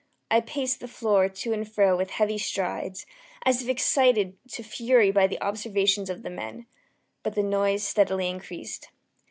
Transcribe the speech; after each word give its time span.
I 0.31 0.41
paced 0.41 0.79
the 0.79 0.87
floor 0.87 1.29
to 1.29 1.53
and 1.53 1.71
fro 1.71 1.95
with 1.95 2.09
heavy 2.09 2.39
strides, 2.39 3.05
as 3.45 3.61
if 3.61 3.69
excited 3.69 4.35
to 4.49 4.63
fury 4.63 5.11
by 5.11 5.27
the 5.27 5.39
observations 5.43 6.09
of 6.09 6.23
the 6.23 6.31
men 6.31 6.65
but 7.21 7.35
the 7.35 7.43
noise 7.43 7.83
steadily 7.83 8.27
increased. 8.27 8.89